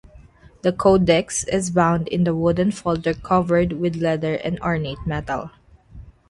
The 0.63 0.71
codex 0.73 1.43
is 1.43 1.69
bound 1.69 2.07
in 2.07 2.25
a 2.25 2.33
wooden 2.33 2.71
folder 2.71 3.13
covered 3.13 3.73
with 3.73 3.97
leather 3.97 4.33
and 4.33 4.59
ornate 4.61 4.97
metal. 5.05 5.51